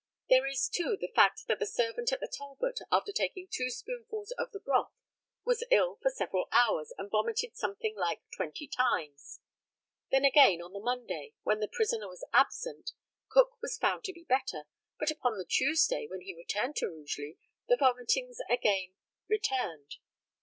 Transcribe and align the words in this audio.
There 0.29 0.47
is, 0.47 0.67
too, 0.67 0.97
the 0.99 1.11
fact 1.15 1.43
that 1.47 1.59
the 1.59 1.65
servant 1.67 2.11
at 2.11 2.19
the 2.19 2.27
Talbot, 2.27 2.79
after 2.91 3.11
taking 3.11 3.47
two 3.47 3.69
spoonfuls 3.69 4.31
of 4.31 4.51
the 4.51 4.59
broth, 4.59 4.93
was 5.45 5.63
ill 5.69 5.97
for 6.01 6.09
several 6.09 6.47
hours, 6.51 6.91
and 6.97 7.07
vomited 7.11 7.55
something 7.55 7.95
like 7.95 8.23
twenty 8.35 8.67
times. 8.67 9.41
Then, 10.09 10.25
again, 10.25 10.59
on 10.59 10.73
the 10.73 10.79
Monday, 10.79 11.35
when 11.43 11.59
the 11.59 11.67
prisoner 11.67 12.07
was 12.07 12.25
absent, 12.33 12.93
Cook 13.29 13.61
was 13.61 13.77
found 13.77 14.03
to 14.05 14.11
be 14.11 14.23
better; 14.23 14.63
but 14.97 15.11
upon 15.11 15.37
the 15.37 15.45
Tuesday, 15.45 16.07
when 16.09 16.21
he 16.21 16.33
returned 16.33 16.77
to 16.77 16.87
Rugeley, 16.87 17.37
the 17.67 17.77
vomitings 17.77 18.39
again 18.49 18.95
returned. 19.27 19.97